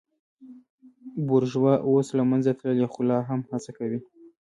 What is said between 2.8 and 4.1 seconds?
خو لا هم هڅه کوي.